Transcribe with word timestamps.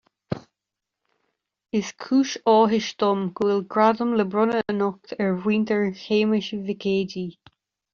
Is 1.79 1.91
cúis 2.07 2.31
áthais 2.55 2.89
dom 3.03 3.23
go 3.37 3.45
bhfuil 3.51 3.63
Gradam 3.77 4.17
le 4.19 4.27
bronnadh 4.33 4.75
anocht 4.77 5.17
ar 5.23 5.33
Mhuintir 5.45 5.89
Shéamuis 6.05 6.55
Mhic 6.65 6.87
Géidigh 6.89 7.43